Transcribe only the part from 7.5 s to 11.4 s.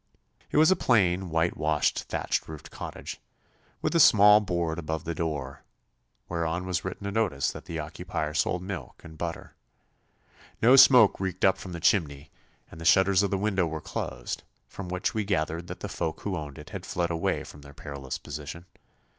that the occupier sold milk and butter. No smoke